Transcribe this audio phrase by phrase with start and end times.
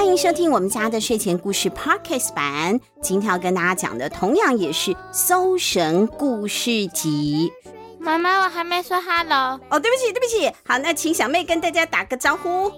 [0.00, 2.80] 欢迎收听我们家的睡前故事 Podcast 版。
[3.02, 7.52] 今天要跟大家讲的，同样也是《搜神故事集》。
[8.00, 9.60] 妈妈，我还没说 Hello。
[9.68, 10.50] 哦，对不起，对不起。
[10.66, 12.72] 好，那请小妹跟大家打个招呼。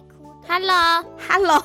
[0.48, 1.62] Hello，Hello。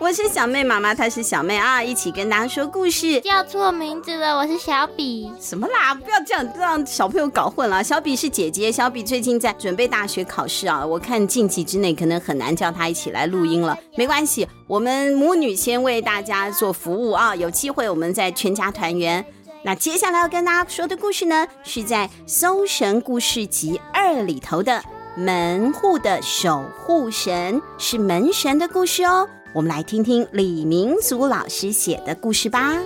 [0.00, 3.20] 我是小妹妈妈，她是小妹啊，一起跟大家说故事。
[3.20, 5.30] 叫错名字了，我是小比。
[5.38, 5.92] 什么啦？
[5.92, 7.84] 不要这样让小朋友搞混了。
[7.84, 10.84] 小比是姐姐，小比最近在准备大学考试啊。
[10.84, 13.78] 我看近期之内可能很难叫她一起来录音了。
[13.94, 17.36] 没关系，我们母女先为大家做服务啊。
[17.36, 19.22] 有机会我们再全家团圆。
[19.62, 24.82] 那接下来要跟大家说的故事呢，是在《搜神故事集二》里头的
[25.14, 29.28] 门户的守护神，是门神的故事哦。
[29.52, 32.80] 我们来听听李明祖老师写的故事吧。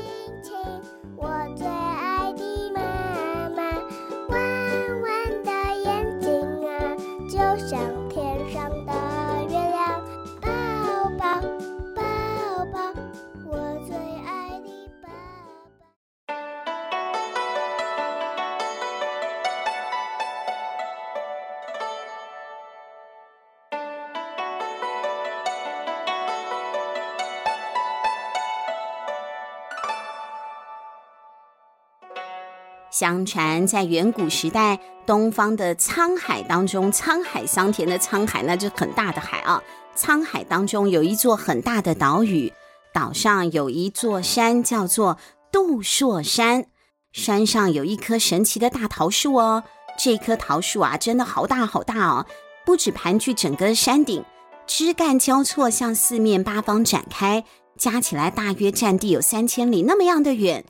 [32.95, 39.61] 相传，在远古时代，东方的沧海当中，沧海桑田的沧海，那就很大的海啊。
[39.97, 42.53] 沧海当中有一座很大的岛屿，
[42.93, 45.19] 岛上有一座山，叫做
[45.51, 46.67] 杜朔山。
[47.11, 49.65] 山上有一棵神奇的大桃树哦，
[49.99, 52.25] 这棵桃树啊，真的好大好大哦，
[52.65, 54.25] 不止盘踞整个山顶，
[54.69, 57.43] 枝干交错向四面八方展开，
[57.77, 60.65] 加起来大约占地有三千里那么样的远。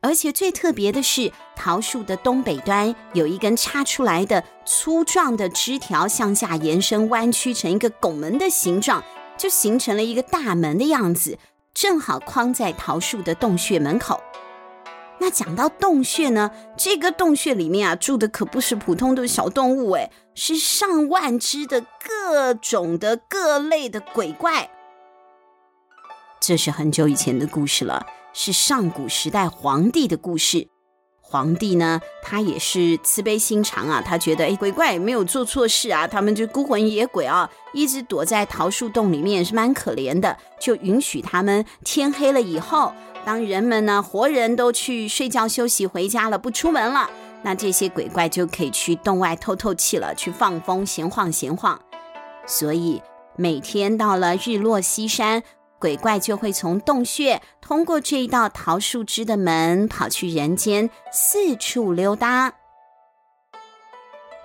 [0.00, 9.02] 而且最特别的是，桃树的东北端有一根插出来的粗壮的枝条，向下延伸，弯曲成一个拱门的形状，
[9.36, 11.36] 就形成了一个大门的样子，
[11.74, 14.20] 正好框在桃树的洞穴门口。
[15.20, 24.70] 那讲到洞穴呢，这个洞穴里面啊，住的可不是普通的小动物，诶，是上万只的各种的各类的鬼怪。
[26.40, 28.06] 这是很久以前的故事了。
[28.40, 30.68] 是上古时代皇帝的故事。
[31.20, 42.92] 皇帝呢，他也是慈悲心肠啊，他觉得哎，鬼怪也没有做错事啊，他们就孤魂野鬼啊，一直躲在桃树洞里面是蛮可怜的，就允许他们天黑了以后，
[43.24, 47.10] 当人们呢活人都去睡觉休息回家了，不出门了，
[47.42, 51.80] 那这些鬼怪就可以去洞外透透气了，去放风闲晃闲晃。
[52.46, 53.02] 所以
[53.34, 55.42] 每天到了日落西山。
[55.78, 62.54] 鬼怪就会从洞穴通过这一道桃树枝的门跑去人间，四处溜达。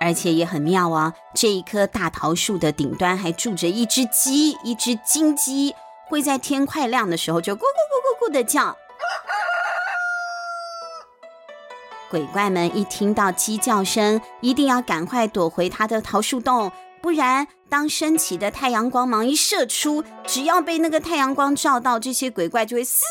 [0.00, 5.74] 而且也很妙啊，这一棵大桃树的顶端还住着一只鸡，一只金鸡，
[6.08, 8.76] 会在天快亮的时候就咕咕咕咕咕的叫。
[12.10, 16.70] 鬼怪们一听到鸡叫声，一定要赶快躲回他的桃树洞。
[17.04, 23.04] 不然，当升起的太阳光芒一射出，只要被那个太阳光照到，这些鬼怪就会嘶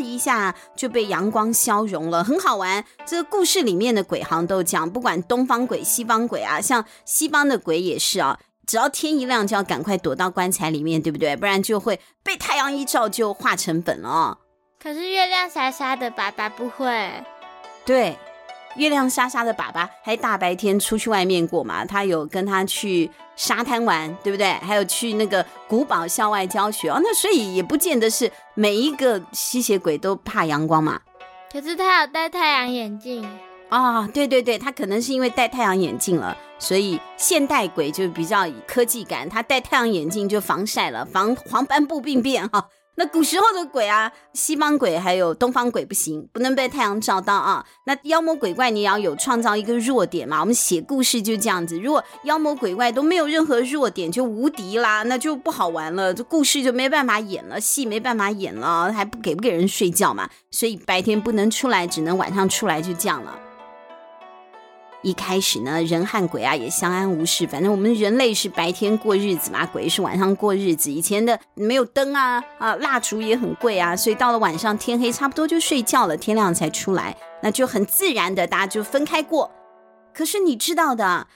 [0.00, 2.82] 一下就被阳光消融了，很好玩。
[3.04, 11.36] 这个故事里面的鬼行都讲，不管东方鬼、西方鬼啊，像西方的鬼也是啊，只要天一亮就要赶快躲到棺材里面，对不对？
[11.36, 14.38] 不然就会被太阳一照就化成粉了哦。
[14.82, 17.22] 可是月亮傻傻的，爸爸不会。
[17.84, 18.16] 对。
[18.76, 21.84] 月亮沙沙的爸爸还大白天出去外面过嘛？
[21.84, 24.52] 他有跟他去沙滩玩，对不对？
[24.54, 27.00] 还有去那个古堡校外教学哦。
[27.02, 31.00] 那所以也不见得是每一个吸血鬼都怕阳光嘛。
[31.52, 33.30] 可是他有戴太阳眼镜啊。
[33.70, 39.28] 哦，对对对，他可能是因为戴太阳眼镜了，所以现代鬼就比较科技感。
[39.28, 42.68] 他戴太阳眼镜就防晒了，防黄斑部病变哈。
[42.96, 47.64] 那古时候的鬼啊，西方鬼还有东方鬼不行，不能被太阳照到啊。
[47.86, 50.40] 那妖魔鬼怪你也要有创造一个弱点嘛。
[50.40, 60.30] 我们写故事就这样子，如果妖魔鬼怪都没有任何弱点，就无敌啦，那就不好玩了，这故事就没办法演了，戏没办法演了，还不给不给人睡觉嘛？
[60.50, 63.43] 所以白天不能出来，只能晚上出来，就这样了。
[65.04, 67.46] 一开始呢，人和鬼啊也相安无事。
[67.46, 70.90] 反正我们人类是白天过日子嘛，鬼是晚上过日子。
[70.90, 79.50] 以前的没有灯啊，啊，蜡烛也很贵啊，所以到了晚上天黑差不多就睡觉了，天亮才出来，那就很自然的大家就分开过。
[80.14, 81.26] 可是你知道的，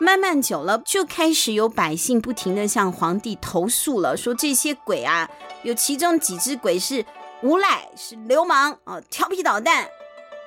[0.00, 5.30] 慢慢久了，就开始有百姓不停的向皇帝投诉了，说这些鬼啊，
[5.62, 7.04] 有其中几只鬼是
[7.44, 9.86] 无赖，是流氓啊，调皮捣蛋，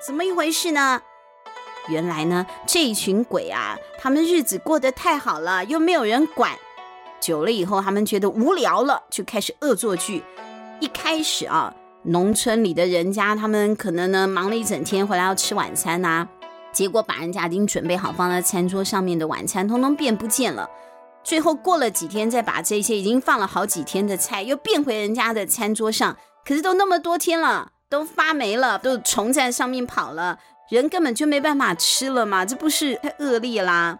[0.05, 1.01] 怎么一回事呢？
[1.87, 6.51] 原来呢，这一群鬼啊，他们日子过得太好了，又没有人管，
[7.19, 10.23] 久了以后，他们觉得无聊了，就开始恶作剧。
[10.79, 11.73] 一开始啊，
[12.03, 16.27] 农村里的人家，他们可能呢忙了一整天，回来要吃晚餐呐、
[16.71, 20.69] 结果把人家已经准备好放在餐桌上面的晚餐，通通变不见了。
[21.23, 33.99] 最后过了几天，再把这些已经放了好几天的菜又变回人家的餐桌上，可是都那么多天了，都发霉了，都虫在上面跑了，人根本就没办法吃了嘛，这不是太恶劣啦？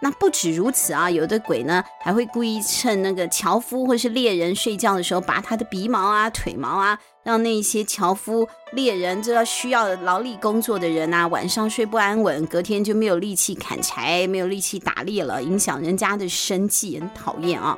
[0.00, 17.76] 那不止如此啊，有的鬼呢还会故意趁那个樵夫或是猎人睡觉的时候，拔他的鼻毛啊、腿毛啊，让那些樵夫、猎人这要需要劳力工作的人啊，晚上睡不安稳，隔天就没有力气砍柴，没有力气打猎了，影响人家的生计，很讨厌啊。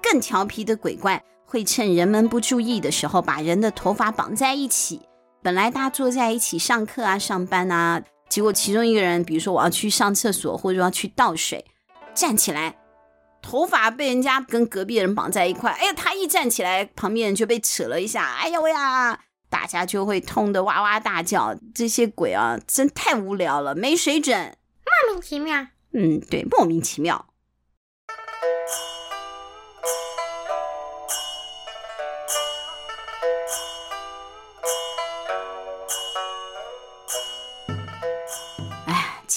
[0.00, 5.00] 更调皮的鬼怪会趁人们不注意的时候，把人的头发绑在一起，
[5.42, 8.02] 本来大家坐在一起上课啊、上班啊。
[8.28, 11.64] 结果其中一个人，比如说我要去上厕所，或者要去倒水，
[12.14, 12.76] 站起来，
[13.40, 19.18] 头发被人家跟隔壁人绑在一块，哎呀，他一站起来，旁边人就被扯了一下，哎呦呀，
[19.48, 21.56] 大家就会痛得哇哇大叫。
[21.74, 24.54] 这些鬼啊，真太无聊了，没水准，
[25.06, 25.66] 莫名其妙。
[25.94, 27.27] 嗯，对，莫名其妙。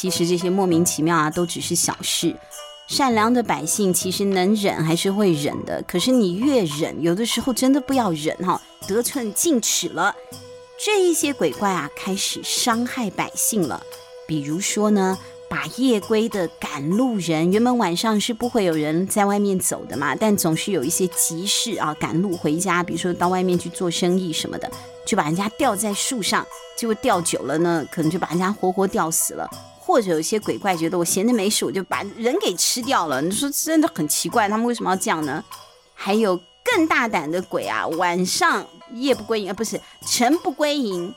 [0.01, 2.35] 其实这些莫名其妙啊，都只是小事。
[2.87, 5.79] 善良的百姓其实能忍还是会忍的。
[5.87, 10.15] 可是你越忍，有的时候真的不要忍哈，得寸进尺了。
[10.83, 13.83] 这一些鬼怪啊，开始伤害百姓了。
[14.27, 15.15] 比如说呢，
[15.47, 24.67] 把夜归的赶路人，原本晚上是不会有人在外面走的嘛，但总是有一些急事啊，赶路回家，比如说到外面去做生意什么的，
[25.05, 26.43] 就把人家吊在树上，
[26.75, 29.47] 结果吊久了呢，可能就把人家活活吊死了。
[29.91, 33.21] 或者有些鬼怪觉得我闲着没事，我就把人给吃掉了。
[33.21, 35.43] 你说真的很奇怪，他们为什么要这样呢？
[35.93, 39.77] 还有更大胆的鬼啊，晚上夜不归营啊，不是
[40.07, 41.13] 晨不归营，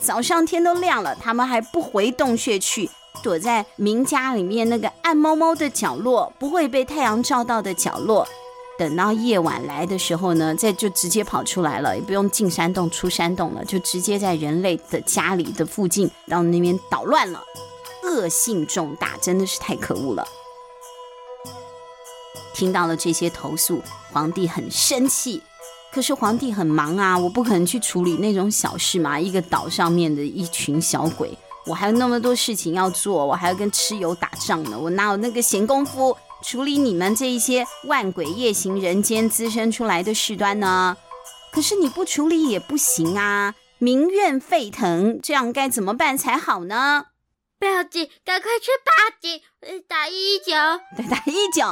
[0.00, 2.88] 早上天都亮了，他们还不回洞穴去，
[3.22, 8.26] 躲在民家里面那个暗猫猫的角落，不会被太阳照到的角落，
[8.78, 17.38] 等到夜晚来的时候呢，再就直接跑出来了，也不用进山洞出山洞了，就直接在人类的家里的附近到那边捣乱了。
[18.04, 20.26] 恶性重大，真的是太可恶了。
[22.54, 25.42] 听到了这些投诉，皇帝很生气。
[25.92, 29.18] 可是皇帝很忙啊，我不可能去处理那种小事嘛。
[29.18, 31.36] 一个岛上面的一群小鬼，
[31.66, 40.96] 我还有那么多事情要做，我还要跟蚩尤打仗呢，我哪有那个闲工夫处理你们这一些万鬼夜行人间滋生出来的事端呢？
[41.52, 47.04] 可是你不处理也不行啊，民怨沸腾，这样该怎么办才好呢？
[47.58, 48.08] 报警！
[48.24, 49.40] 赶快去报警！
[49.88, 50.52] 打一一九，
[50.96, 51.64] 对，打一一九，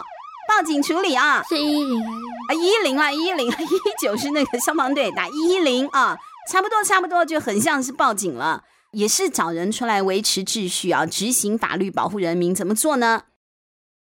[0.48, 1.42] 报警处理啊！
[1.48, 2.00] 是一一零
[2.48, 6.16] 啊，一一零啊，一一零，一一九是那个消防队，打一一零啊，
[6.50, 13.24] 差不多，差不多，就很像是报警了，也是找人出来维持秩序啊，执行法律，保护人民，怎么做呢？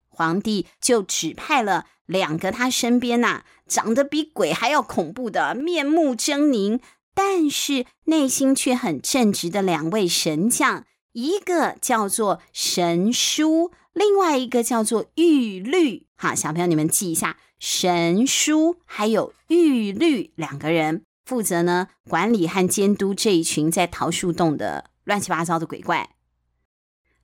[0.09, 6.81] 皇帝就指派了两个他身边呐、啊，长得比鬼还要恐怖的，面目狰狞，
[7.15, 10.85] 但是内心却很正直的两位神将。
[11.19, 16.07] 一个叫做神书，另外一个叫做玉律。
[16.15, 26.11] 好，小朋友你们记一下，神书还有玉律两个人负责呢，管理和监督这一群在桃树洞的乱七八糟的鬼怪。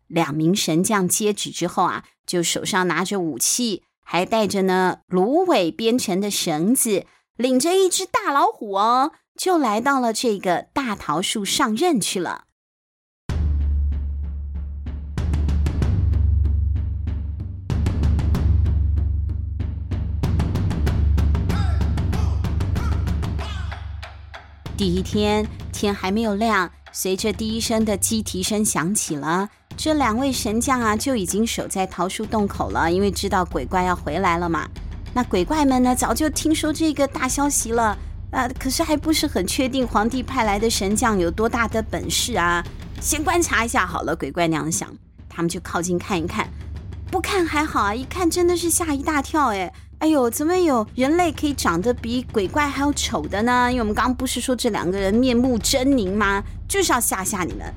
[0.08, 12.46] 两名神将接旨之后啊，就手上拿着武器，还带着呢芦苇编成的绳子，领着一只大老虎哦，就来到了这个大桃树上任去了。
[24.84, 29.48] 第一天天还没有亮，随着第一声的鸡啼声响起了，
[29.78, 34.68] 这两位神将啊就已经守在桃树洞口了，因为知道鬼怪要回来了嘛。
[35.14, 37.96] 那鬼怪们呢，早就听说这个大消息了，
[38.30, 42.62] 啊、呃，可是还不是很确定皇帝派来的神将有多大的本事啊，
[43.00, 44.14] 先观察一下好了。
[44.14, 44.94] 鬼怪娘想，
[45.30, 46.46] 他们就靠近看一看，
[47.14, 49.72] 不看还好啊，一看真的是吓一大跳哎。
[50.00, 53.70] 哎呦，怎么有人类可以长得比鬼怪还要丑的呢？
[53.70, 56.42] 因为我们刚刚不是说这两个人面目狰狞吗？
[56.68, 57.72] 就是要吓吓你们。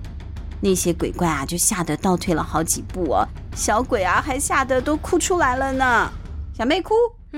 [0.60, 3.28] 那些鬼怪啊，就吓得倒退了好几步哦。
[3.56, 6.12] 小鬼啊，还吓得都哭出来了呢。
[6.58, 6.96] 小妹哭，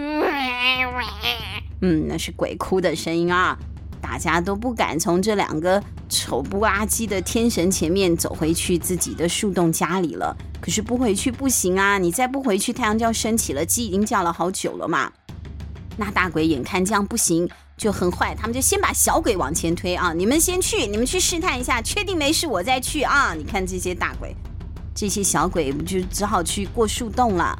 [1.81, 3.59] 嗯，那是鬼哭的声音啊。
[4.01, 10.35] 大家都不敢从这两个丑不拉几的天神前面走回去自己的树洞家里了。
[10.59, 11.97] 可是不回去不行啊！
[11.97, 15.09] 你再不回去，太阳就要升起了，鸡已经叫了好久了嘛。
[15.95, 20.11] 那大鬼眼看这样不行，就很坏，他们就先把小鬼往前推啊！
[20.11, 23.33] 你们先去，你们去试探一下，确定没事我再去啊！
[23.33, 24.35] 你看这些大鬼，
[24.93, 27.57] 这些小鬼就只好去过树洞了。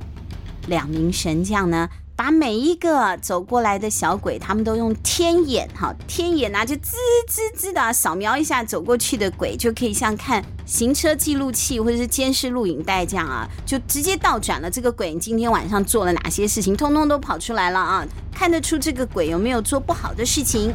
[0.68, 6.98] 两名神将呢，把每一个走过来的小鬼，他们都用天眼哈，天眼啊，就滋
[7.30, 20.74] 滋滋的扫描一下走过去的鬼，就可以像看行车记录器或者是监视录影带这样啊，就直接倒转了这个鬼今天晚上做了哪些事情，通通都跑出来了啊，看得出这个鬼有没有做不好的事情。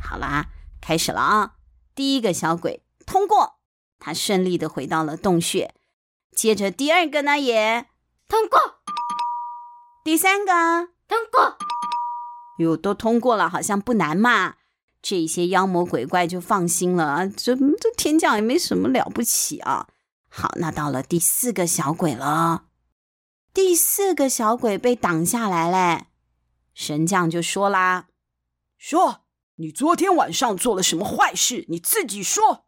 [0.00, 0.46] 好啦，
[0.80, 1.52] 开始了啊，
[1.94, 3.58] 第一个小鬼通过，
[4.00, 5.72] 他顺利的回到了洞穴，
[6.34, 7.86] 接着第二个呢也
[8.26, 8.77] 通过。
[10.08, 11.58] 第三个通过，
[12.56, 14.54] 哟，都通过了，好像不难嘛。
[15.02, 19.86] 这些妖魔鬼怪就放心了，这这天降也没什么了不起啊。
[20.30, 22.64] 好，那到了第四个小鬼了，
[23.52, 26.06] 第四个小鬼被挡下来嘞。
[26.72, 28.06] 神将就说啦
[28.80, 31.66] ：“说，你昨天晚上做了什么坏事？
[31.68, 32.64] 你自己说。”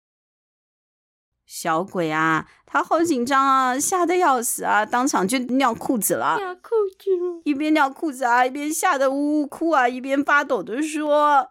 [1.53, 6.37] 小鬼啊，他好紧张啊，吓得要死啊，当场就尿裤子了。
[6.39, 11.51] 尿裤子了，一边尿裤子啊，一边吓得呜呜哭啊，一边发抖的说：“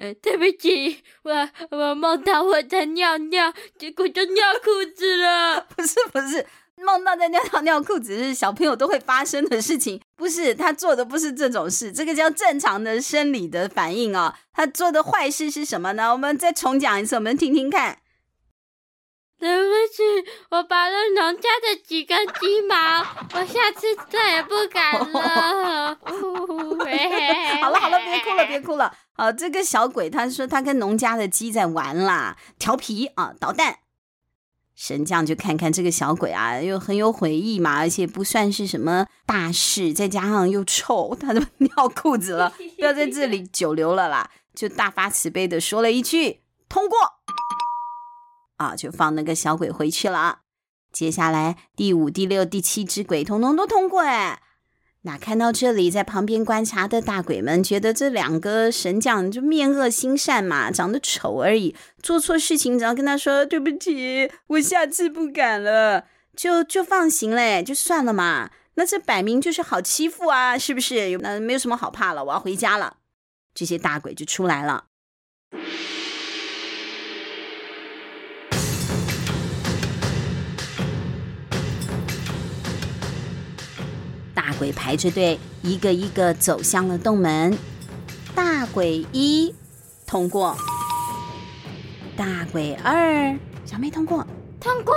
[0.00, 5.60] 呃，对不起，我我梦到我在尿尿，结果就尿裤子了。
[5.60, 14.38] 不是不是，梦到在尿尿尿裤子是小朋友都会发生的事情，不是他做的不是这种事，这个叫正常的生理的反应啊。
[14.54, 16.12] 他做的坏事是什么呢？
[16.12, 17.98] 我们再重讲一次，我们听听看。”
[19.42, 20.02] 对不起，
[20.50, 23.00] 我拔了农家的几根鸡毛，
[23.34, 25.98] 我下次再也不敢了。
[27.60, 28.94] 好 了好了，别哭了别哭了。
[29.14, 33.80] 啊，这个小鬼他说他跟农家的鸡在玩啦，调皮啊，捣蛋。
[34.76, 46.96] 神将就看看这个小鬼啊，又很有回忆嘛，而且不算是什么大事，再加上又臭，他都尿裤子了， 不要在这里久留了啦，就大发慈悲的说了一句通过。
[48.62, 50.40] 啊，就放那个小鬼回去了。
[50.92, 54.40] 接下来第五、第六、第七只鬼通通都通过哎。
[55.04, 66.04] 那看到这里，在旁边观察的大鬼们觉得这两个神将就面恶心善嘛，长得丑而已，做错事情只要跟他说对不起，我下次不敢了，
[66.36, 68.50] 就就放行嘞，就算了嘛。
[68.74, 71.18] 那这摆明就是好欺负啊，是不是？
[71.18, 72.98] 那没有什么好怕了，我要回家了。
[73.52, 74.84] 这些大鬼就出来了。
[84.34, 87.56] 大鬼排着队，一个一个走向了洞门。
[88.34, 89.54] 大鬼一
[90.06, 90.56] 通过，
[92.16, 94.26] 大鬼二小妹通过，
[94.58, 94.94] 通过。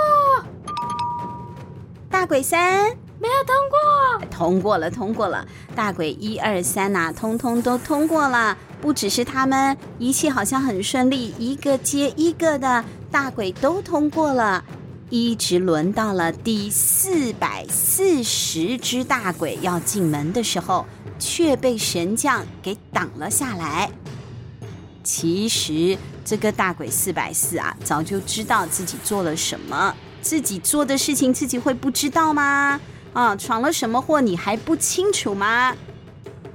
[2.10, 2.86] 大鬼三
[3.20, 5.46] 没有通过，通过了，通过了。
[5.74, 8.56] 大鬼一二三呐，通通都通过了。
[8.80, 14.64] 不只是他们，一切好像很顺利，一个接一个的大鬼都通过了。
[15.08, 20.84] 一直轮到了第四百四十只大鬼要进门的时候，
[21.18, 23.88] 却被神将给挡了下来。
[25.04, 32.80] 其实这个大鬼四百四啊，早就知道自己做了什么，自己做的事情自己会不知道吗？
[33.12, 35.76] 啊，闯了什么祸你还不清楚吗？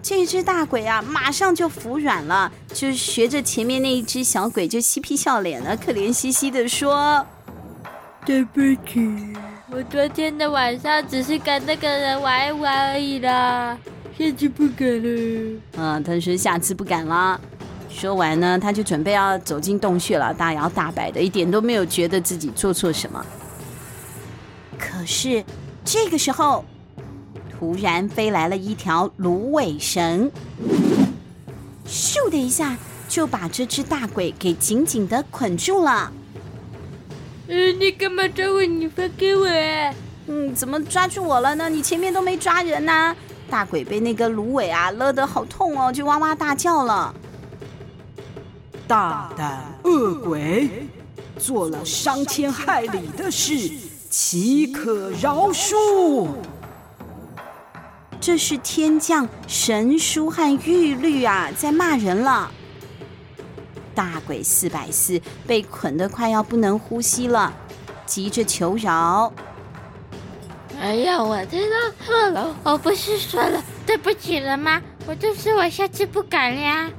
[0.03, 7.25] 这只大鬼啊，马上就服软了，就学着前面那一只小鬼，就嬉皮笑脸的，可怜兮兮的说。
[8.31, 9.35] 对不起，
[9.69, 13.77] 我昨天的晚上只是跟那个人玩一玩而已啦，
[14.17, 15.61] 下次不敢了。
[15.75, 17.37] 嗯，他说下次不敢了。
[17.89, 23.21] 说完呢，他就准备要走进洞穴了，大摇大摆的，一点都没有觉得自己做错什么。
[24.79, 25.43] 可是
[25.83, 26.63] 这个时候，
[27.49, 30.31] 突然飞来了一条芦苇绳，
[31.85, 32.77] 咻的一下
[33.09, 36.09] 就把这只大鬼给紧紧的捆住了。
[37.53, 38.63] 嗯，你干嘛抓我？
[38.63, 39.93] 你放开我啊！
[40.27, 41.67] 嗯，怎么抓住我了呢？
[41.67, 43.13] 你前面都没抓人呐！
[43.49, 47.13] 大鬼被那个芦苇啊勒得好痛哦，就哇哇大叫了。
[48.87, 50.87] 大胆恶鬼，
[51.37, 53.69] 做了伤天害理的事，
[54.09, 56.29] 岂可饶恕？
[58.21, 62.49] 这是天降神书和玉律啊，在骂人了。
[63.93, 67.53] 大鬼四百四被捆得快要不能呼吸了，
[68.05, 69.31] 急着求饶。
[70.79, 74.81] 哎呀，我知道错了，我不是说了对不起了吗？
[75.05, 76.89] 我就是我下次不敢了呀。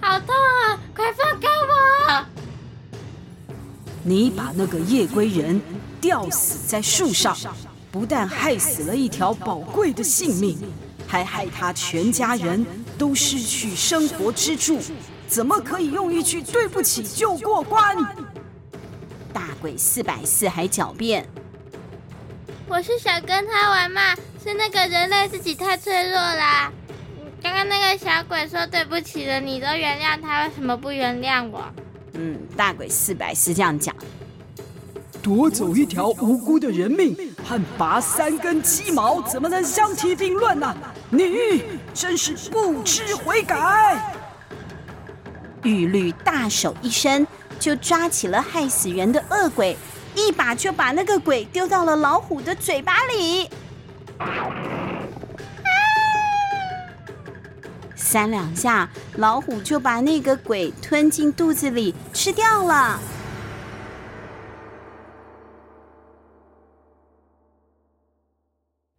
[0.00, 0.78] 好痛啊！
[0.96, 2.26] 快放开我！
[4.02, 5.60] 你把那个夜归人
[6.00, 7.36] 吊死在树上，
[7.92, 10.58] 不但害死了一条宝贵的性命，
[11.06, 12.66] 还害他全家人
[12.96, 14.80] 都失去生活支柱，
[15.30, 17.96] 怎么可以用一句对不起就过关？
[19.32, 21.24] 大鬼四百四还狡辩
[22.66, 26.72] ：“我是想跟他玩嘛，是那个人类自己太脆弱啦。
[27.40, 31.62] 刚刚那个小鬼说对不起了，你都原谅他，为什么不原谅我？”
[32.14, 33.94] 嗯，大鬼四百四这样讲，
[35.22, 40.76] 夺走一条无辜的人命和拔三根鸡毛，怎么能相提并论呢？
[41.08, 41.62] 你
[41.94, 44.16] 真是不知悔改！
[45.62, 47.26] 玉律大手一伸，
[47.58, 49.76] 就抓起了害死人的恶鬼，
[50.14, 53.48] 一把就把那个鬼丢到了老虎的嘴巴里。
[57.94, 62.98] 三两下，老虎就把那个鬼吞进肚子里吃掉了。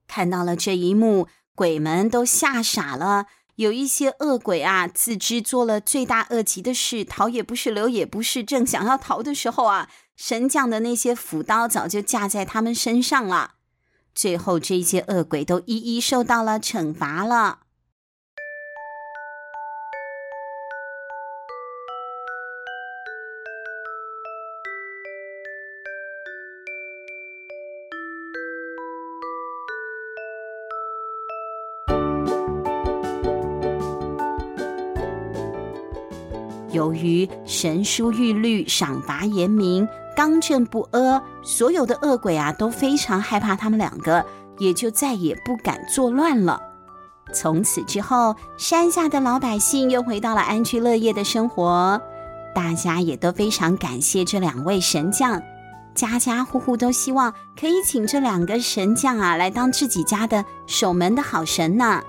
[0.08, 3.26] 看到了这一幕，鬼们都吓傻了。
[3.56, 13.56] 有一些恶鬼啊，自知做了罪大恶极的事，逃也不是，留也不是，正想要逃的时候啊，神将的那些斧刀早就架在他们身上了。
[14.14, 17.60] 最后，这些恶鬼都一一受到了惩罚了。
[36.92, 44.26] 由于神书玉律赏罚严明、刚正不阿，所有的恶鬼啊都非常害怕他们两个，
[44.58, 46.62] 也就再也不敢作乱了。
[47.34, 52.02] 从此之后，山下的老百姓又回到了安居乐业的生活，
[52.54, 55.42] 大家也都非常感谢这两位神将，
[55.96, 62.04] 家家户户都希望可以请这两个神将啊来当自己家的守门的好神呢。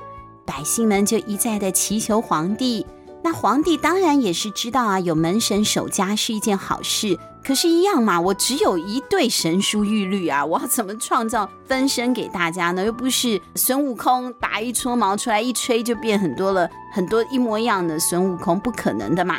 [0.44, 2.84] 百姓们就一再的祈求皇帝。
[3.24, 7.18] 那皇帝当然也是知道啊，有门神守家是一件好事。
[7.44, 12.84] 可是，一样嘛，我只有一对神书玉律啊，我要怎么创造分身给大家呢？
[12.84, 19.38] 又不是孙悟空拔一撮毛出来一吹就变很多了，很多一模一样的孙悟空，不可能的嘛。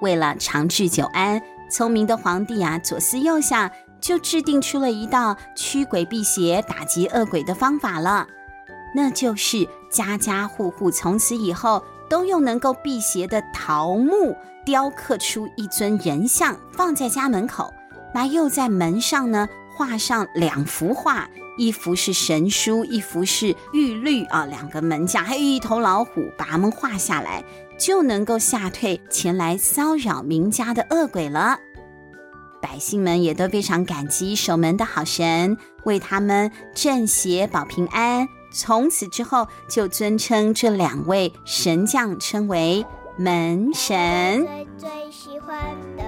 [0.00, 3.68] 为了长治久安，聪明的皇帝啊，左思右想，
[4.00, 8.26] 就制定出了一道驱鬼辟邪、打击恶鬼的方法了，
[8.94, 11.82] 那就是家家户户从此以后。
[12.10, 17.72] 都用能够辟邪的桃木雕刻出一尊人像，放在家门口。
[18.12, 24.44] 那又在门上呢画上两幅画，一幅是神书，一幅是玉律啊。
[24.46, 27.44] 两个门将还有一头老虎，把它们画下来，
[27.78, 31.58] 就能够吓退前来骚扰民家的恶鬼了。
[32.60, 38.28] 百姓们也都非常感激守门的好神，为他们镇邪保平安。
[38.50, 42.84] 从此之后，就尊称这两位神将称为
[43.16, 44.44] 门神。
[44.46, 45.58] 最最喜欢
[45.96, 46.02] 的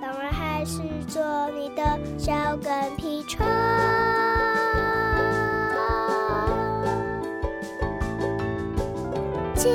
[0.00, 3.44] 当然还是做你的小跟屁虫。
[9.54, 9.72] 亲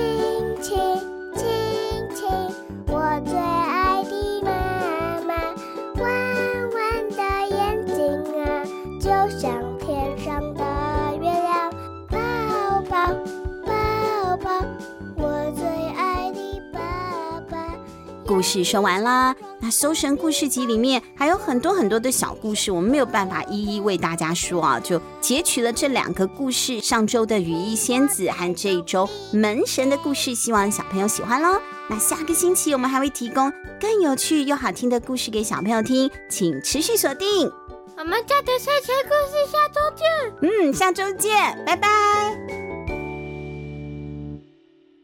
[0.62, 0.78] 亲
[1.36, 1.46] 亲
[2.16, 2.30] 亲，
[2.88, 5.34] 我最爱的妈妈，
[6.02, 6.04] 弯
[6.74, 7.18] 弯的
[7.56, 7.96] 眼睛
[8.44, 8.64] 啊，
[9.00, 9.71] 就像。
[18.32, 31.60] 故事说完了，那《搜神故事集》里面还有很多很多的小故事，我们没有办法一一为大家说啊，就截取了这两个故事：上周的羽翼仙子和这一周门神的故事，希望小朋友喜欢喽。
[31.90, 37.52] 那下个星期我们还会提供更有趣又好听的故事给小朋友听，请持续锁定
[37.98, 40.50] 我们家的睡前故事，下周见。
[40.50, 42.61] 嗯，下周见，拜拜。